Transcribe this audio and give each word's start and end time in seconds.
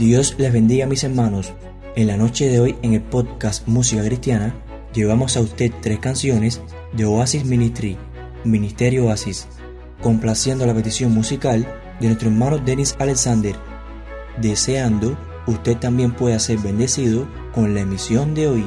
Dios 0.00 0.36
les 0.38 0.50
bendiga 0.50 0.86
mis 0.86 1.04
hermanos. 1.04 1.52
En 1.94 2.06
la 2.06 2.16
noche 2.16 2.48
de 2.48 2.58
hoy 2.58 2.74
en 2.80 2.94
el 2.94 3.02
podcast 3.02 3.68
Música 3.68 4.02
Cristiana 4.02 4.54
llevamos 4.94 5.36
a 5.36 5.42
usted 5.42 5.70
tres 5.82 5.98
canciones 5.98 6.62
de 6.94 7.04
Oasis 7.04 7.44
Ministry, 7.44 7.98
Ministerio 8.42 9.04
Oasis, 9.04 9.46
complaciendo 10.02 10.64
la 10.64 10.72
petición 10.72 11.12
musical 11.12 11.68
de 12.00 12.06
nuestro 12.06 12.30
hermano 12.30 12.56
Dennis 12.56 12.96
Alexander, 12.98 13.54
deseando 14.40 15.18
usted 15.46 15.76
también 15.76 16.12
pueda 16.12 16.38
ser 16.38 16.56
bendecido 16.60 17.28
con 17.52 17.74
la 17.74 17.80
emisión 17.80 18.34
de 18.34 18.48
hoy. 18.48 18.64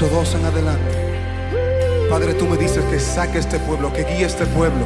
Verso 0.00 0.14
2 0.14 0.34
en 0.34 0.44
adelante. 0.44 2.08
Padre, 2.08 2.34
tú 2.34 2.46
me 2.46 2.56
dices 2.56 2.84
que 2.84 3.00
saque 3.00 3.38
este 3.38 3.58
pueblo, 3.58 3.92
que 3.92 4.04
guíe 4.04 4.26
este 4.26 4.46
pueblo, 4.46 4.84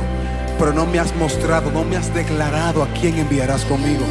pero 0.58 0.72
no 0.72 0.86
me 0.86 0.98
has 0.98 1.14
mostrado, 1.16 1.70
no 1.70 1.84
me 1.84 1.98
has 1.98 2.14
declarado 2.14 2.82
a 2.82 2.88
quién 2.98 3.18
enviarás 3.18 3.64
conmigo. 3.66 4.06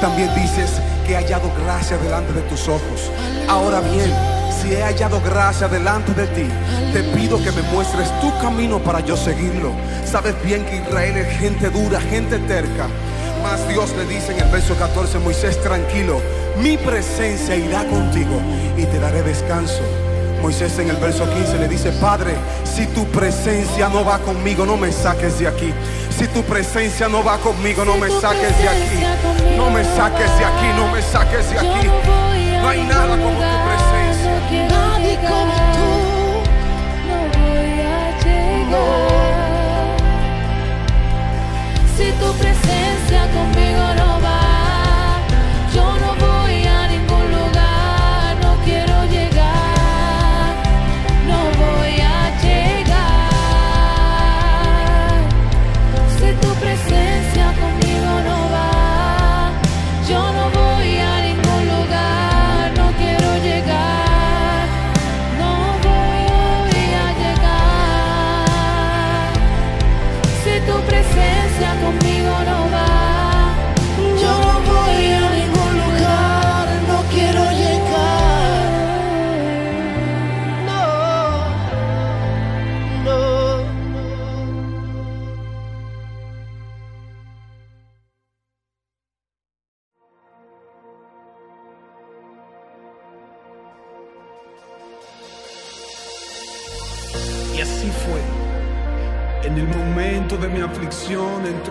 También 0.00 0.34
dices 0.34 0.70
que 1.06 1.12
he 1.12 1.16
hallado 1.16 1.52
gracia 1.62 1.98
delante 1.98 2.32
de 2.32 2.40
tus 2.42 2.68
ojos. 2.68 3.10
Ahora 3.48 3.80
bien, 3.80 4.10
si 4.50 4.72
he 4.72 4.82
hallado 4.82 5.20
gracia 5.20 5.68
delante 5.68 6.14
de 6.14 6.26
ti, 6.28 6.48
te 6.94 7.02
pido 7.02 7.36
que 7.42 7.52
me 7.52 7.62
muestres 7.72 8.08
tu 8.20 8.32
camino 8.38 8.78
para 8.78 9.00
yo 9.00 9.14
seguirlo. 9.14 9.72
Sabes 10.06 10.34
bien 10.42 10.64
que 10.64 10.76
Israel 10.76 11.18
es 11.18 11.38
gente 11.38 11.68
dura, 11.68 12.00
gente 12.00 12.38
terca. 12.38 12.86
Mas 13.42 13.68
Dios 13.68 13.94
le 13.98 14.06
dice 14.06 14.32
en 14.32 14.40
el 14.40 14.50
verso 14.50 14.74
14, 14.74 15.18
Moisés, 15.18 15.60
tranquilo, 15.60 16.22
mi 16.62 16.78
presencia 16.78 17.54
irá 17.56 17.84
contigo 17.84 18.40
y 18.78 18.86
te 18.86 18.98
daré 18.98 19.22
descanso. 19.22 19.82
Moisés 20.40 20.78
en 20.78 20.90
el 20.90 20.96
verso 20.96 21.24
15 21.32 21.58
le 21.58 21.68
dice, 21.68 21.92
Padre, 21.92 22.34
si 22.64 22.86
tu 22.86 23.04
presencia 23.06 23.88
no 23.88 24.04
va 24.04 24.18
conmigo, 24.18 24.64
no 24.64 24.76
me 24.76 24.92
saques 24.92 25.38
de 25.38 25.48
aquí. 25.48 25.72
Si 26.16 26.26
tu 26.28 26.42
presencia 26.42 27.08
no 27.08 27.22
va 27.22 27.38
conmigo, 27.38 27.84
no 27.84 27.96
me 27.96 28.08
saques 28.08 28.56
de 28.58 28.68
aquí. 28.68 29.04
No 29.56 29.70
me 29.70 29.84
saques 29.84 30.38
de 30.38 30.44
aquí, 30.44 30.68
no 30.76 30.88
me 30.88 31.02
saques 31.02 31.50
de 31.50 31.58
aquí. 31.58 31.88
no 32.62 32.68
hay 32.68 32.82
nada 32.84 33.16
como 33.16 33.38
tu 33.38 33.58
presencia. 33.66 34.68
Nadie 34.68 35.16
como 35.16 35.54
tú. 35.76 35.90
No 37.08 37.18
voy 37.38 37.80
a 37.82 38.18
llegar. 38.24 39.16
Si 41.96 42.12
tu 42.12 42.32
presencia 42.34 43.28
conmigo 43.32 43.95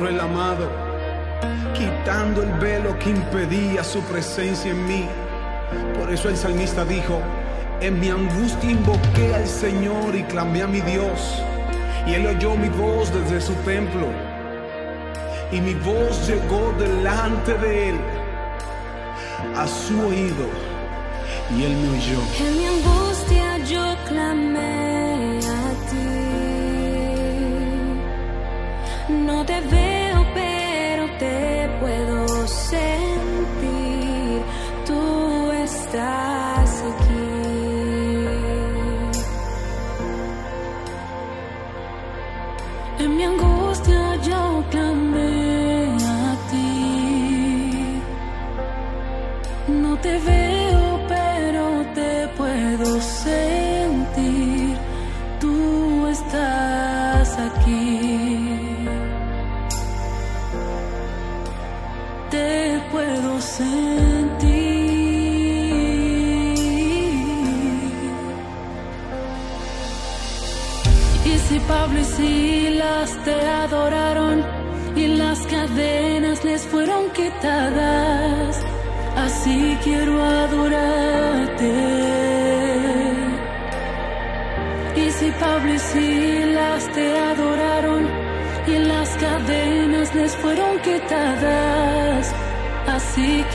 el 0.03 0.19
amado, 0.19 0.69
quitando 1.73 2.43
el 2.43 2.51
velo 2.59 2.97
que 2.99 3.11
impedía 3.11 3.83
su 3.83 4.01
presencia 4.01 4.71
en 4.71 4.87
mí. 4.87 5.05
Por 5.97 6.13
eso 6.13 6.27
el 6.27 6.35
salmista 6.35 6.83
dijo, 6.83 7.21
en 7.79 7.99
mi 7.99 8.09
angustia 8.09 8.69
invoqué 8.69 9.33
al 9.33 9.47
Señor 9.47 10.15
y 10.15 10.23
clamé 10.23 10.63
a 10.63 10.67
mi 10.67 10.81
Dios. 10.81 11.41
Y 12.05 12.13
él 12.13 12.27
oyó 12.27 12.55
mi 12.55 12.69
voz 12.69 13.11
desde 13.13 13.39
su 13.39 13.53
templo. 13.63 14.07
Y 15.51 15.61
mi 15.61 15.73
voz 15.75 16.27
llegó 16.27 16.73
delante 16.77 17.53
de 17.53 17.89
él, 17.89 17.95
a 19.55 19.65
su 19.65 19.99
oído. 19.99 20.47
Y 21.55 21.63
él 21.63 21.75
me 21.77 21.89
oyó. 21.97 22.19
En 22.45 22.57
mi 22.57 22.65
angustia 22.65 23.57
yo 23.59 23.95
clamé 24.07 24.74
No 29.07 29.45
te 29.45 29.61
veo, 29.61 30.25
pero 30.33 31.07
te 31.19 31.69
puedo 31.79 32.47
sentir. 32.47 32.81
Tú 34.87 35.51
estás 35.51 36.34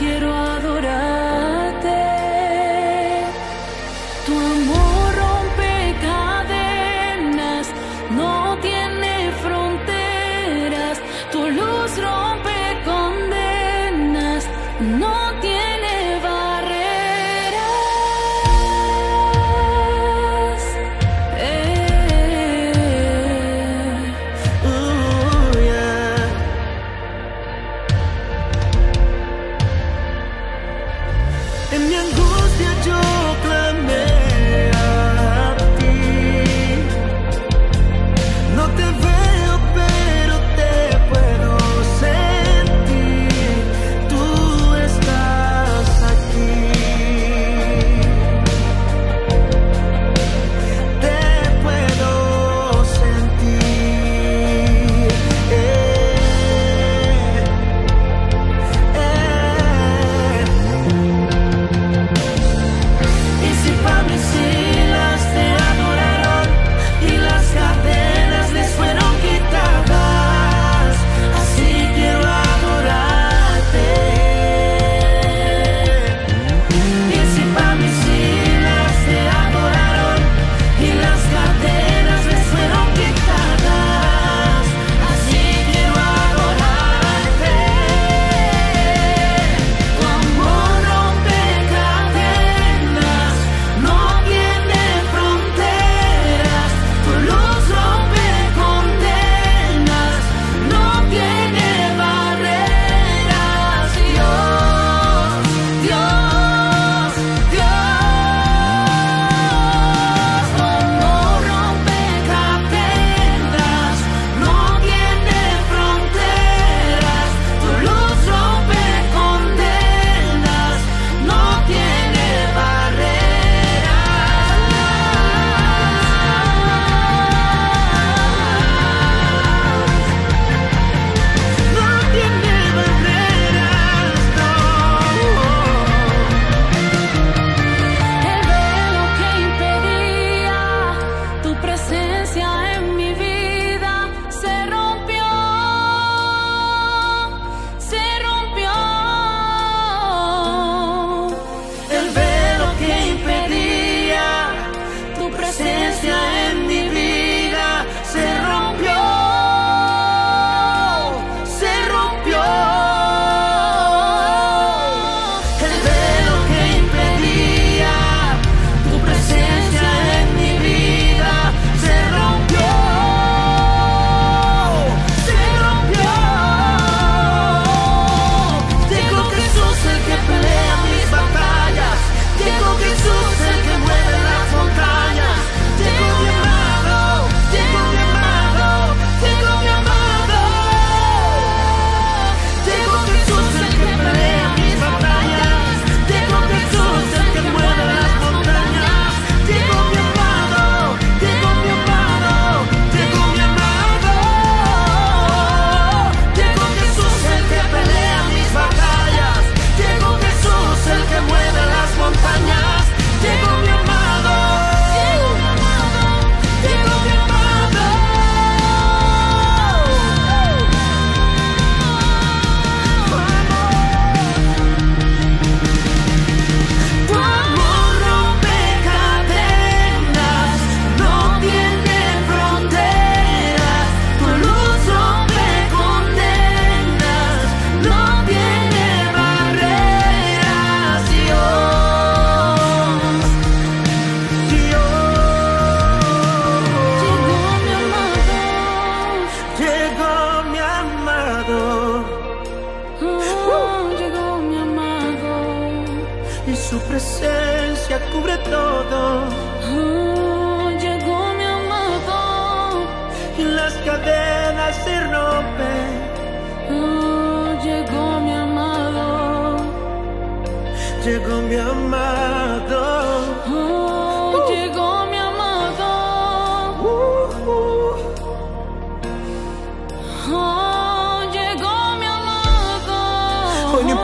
quiero 0.01 0.40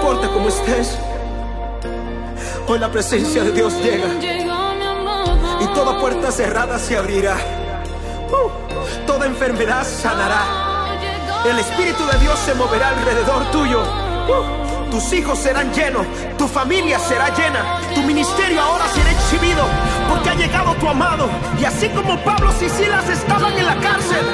importa 0.08 0.48
estés, 0.48 0.98
hoy 2.66 2.80
la 2.80 2.90
presencia 2.90 3.44
de 3.44 3.52
Dios 3.52 3.74
llega. 3.84 4.08
Y 5.60 5.68
toda 5.74 6.00
puerta 6.00 6.32
cerrada 6.32 6.80
se 6.80 6.96
abrirá. 6.96 7.36
Uh, 8.30 9.06
toda 9.06 9.26
enfermedad 9.26 9.86
sanará. 9.86 10.46
El 11.46 11.60
Espíritu 11.60 12.06
de 12.06 12.20
Dios 12.20 12.40
se 12.40 12.54
moverá 12.54 12.90
alrededor 12.90 13.52
tuyo. 13.52 13.82
Uh, 13.82 14.92
tus 14.92 15.12
hijos 15.12 15.40
serán 15.40 15.74
llenos, 15.74 16.08
tu 16.38 16.48
familia 16.48 17.00
será 17.00 17.28
llena, 17.36 17.82
tu 17.94 18.02
ministerio 18.04 18.62
ahora 18.62 18.88
será 18.88 19.12
exhibido, 19.12 19.66
porque 20.08 20.30
ha 20.30 20.36
llegado 20.36 20.74
tu 20.76 20.88
amado. 20.88 21.30
Y 21.60 21.66
así 21.66 21.90
como 21.90 22.18
Pablo 22.24 22.52
y 22.62 22.70
Silas 22.70 23.10
estaban 23.10 23.58
en 23.58 23.66
la 23.66 23.76
cárcel, 23.76 24.26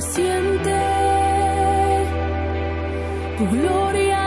se 0.00 0.12
siente 0.12 0.78
tu 3.38 3.46
gloria. 3.48 4.25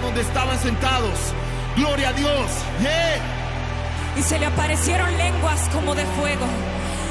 Donde 0.00 0.20
estaban 0.20 0.58
sentados. 0.58 1.18
Gloria 1.76 2.10
a 2.10 2.12
Dios. 2.12 2.50
Y 4.16 4.22
se 4.22 4.38
le 4.38 4.46
aparecieron 4.46 5.16
lenguas 5.16 5.68
como 5.72 5.94
de 5.94 6.04
fuego 6.06 6.46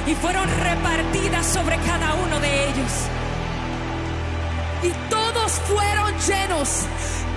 y 0.08 0.16
fueron 0.16 0.48
repartidas 0.60 1.46
sobre 1.46 1.78
cada 1.80 2.16
uno 2.16 2.40
de 2.40 2.70
ellos. 2.70 2.92
y 4.84 4.92
todos 5.10 5.52
fueron 5.68 6.14
llenos, 6.28 6.70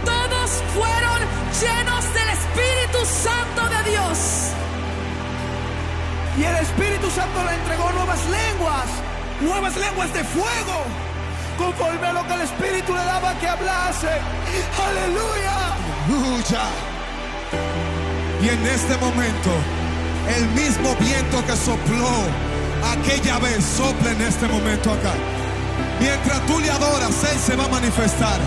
todos 0.05 0.51
fueron 0.75 1.19
llenos 1.61 2.05
del 2.13 2.29
Espíritu 2.29 3.07
Santo 3.07 3.63
de 3.75 3.91
Dios. 3.91 4.19
Y 6.39 6.45
el 6.45 6.57
Espíritu 6.57 7.11
Santo 7.11 7.45
le 7.45 7.55
entregó 7.55 7.91
nuevas 7.93 8.21
lenguas, 8.29 8.87
nuevas 9.41 9.77
lenguas 9.77 10.13
de 10.13 10.25
fuego, 10.25 10.85
conforme 11.59 12.07
a 12.07 12.13
lo 12.13 12.27
que 12.27 12.35
el 12.35 12.41
Espíritu 12.43 12.95
le 12.95 13.05
daba 13.05 13.35
que 13.39 13.49
hablase. 13.49 14.09
Aleluya. 14.87 15.75
Aleluya. 16.07 16.63
Y 18.41 18.49
en 18.49 18.67
este 18.67 18.97
momento, 18.99 19.51
el 20.37 20.47
mismo 20.51 20.95
viento 20.97 21.45
que 21.45 21.57
sopló 21.57 22.09
aquella 22.95 23.39
vez 23.41 23.65
sopla 23.65 24.13
en 24.13 24.23
este 24.23 24.47
momento 24.47 24.93
acá. 24.93 25.13
Mientras 26.01 26.47
tú 26.47 26.61
le 26.61 26.71
adoras, 26.71 27.13
Él 27.31 27.39
se 27.39 27.57
va 27.57 27.65
a 27.65 27.69
manifestar. 27.69 28.39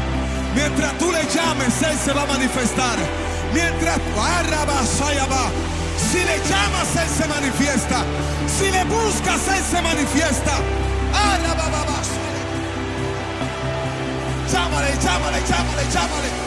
Mientras 0.56 0.98
tú 0.98 1.12
le 1.12 1.24
llames, 1.26 1.82
Él 1.82 1.98
se 1.98 2.14
va 2.14 2.24
a 2.24 2.26
manifestar. 2.26 2.98
Mientras 3.54 4.00
va. 4.18 5.52
Si 6.12 6.18
le 6.18 6.38
llamas, 6.50 6.96
Él 6.96 7.10
se 7.10 7.28
manifiesta. 7.28 8.06
Si 8.48 8.72
le 8.72 8.84
buscas, 8.86 9.48
Él 9.56 9.64
se 9.70 9.82
manifiesta. 9.82 10.54
Germany. 15.90 16.41